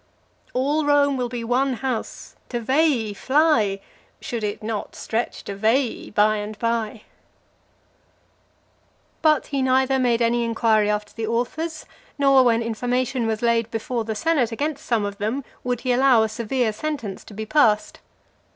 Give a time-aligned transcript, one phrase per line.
[0.55, 3.79] All Rome will be one house: to Veii fly,
[4.19, 7.03] Should it not stretch to Veii, by and by.
[9.21, 11.85] (370) But he neither made any inquiry after the authors,
[12.17, 16.23] nor when information was laid before the senate against some of them, would he allow
[16.23, 17.99] a severe sentence to be passed.